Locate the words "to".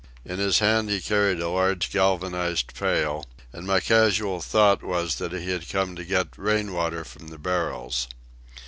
5.95-6.03